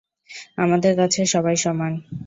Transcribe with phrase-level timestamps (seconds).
[0.57, 1.93] আমাদের কাছে সবাই সমান।